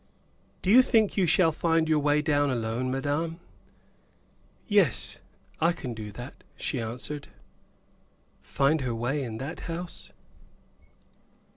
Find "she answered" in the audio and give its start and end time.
6.55-7.27